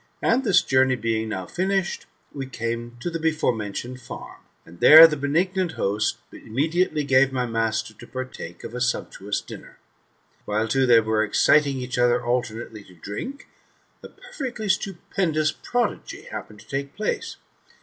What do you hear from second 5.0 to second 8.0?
the benignant host immediately gave my master